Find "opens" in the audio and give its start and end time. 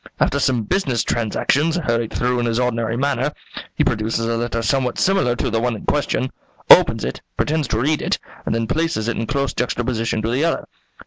6.71-7.05